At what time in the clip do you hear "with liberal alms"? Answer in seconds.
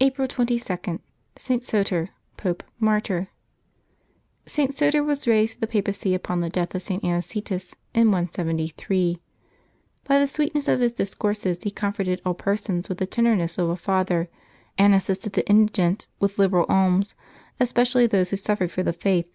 16.20-17.14